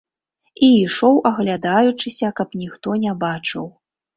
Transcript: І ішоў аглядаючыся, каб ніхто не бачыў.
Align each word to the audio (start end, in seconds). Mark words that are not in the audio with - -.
І 0.67 0.69
ішоў 0.85 1.19
аглядаючыся, 1.31 2.33
каб 2.41 2.59
ніхто 2.65 2.99
не 3.05 3.17
бачыў. 3.25 3.73